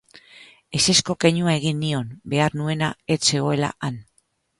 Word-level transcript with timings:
Ezezko 0.77 1.15
keinua 1.25 1.53
egin 1.57 1.77
nion, 1.83 2.09
behar 2.33 2.57
nuena 2.61 2.89
ez 3.17 3.19
zegoela 3.29 3.71
han. 3.89 4.01